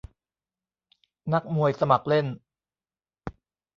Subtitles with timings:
[1.33, 2.27] นักมวยสมัครเล่น